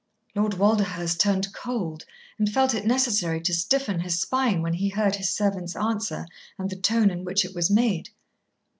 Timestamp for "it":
2.73-2.87, 7.45-7.53